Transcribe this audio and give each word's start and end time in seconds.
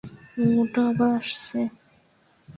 ওটা 0.55 0.81
আবার 0.89 1.11
আসছে! 1.19 1.59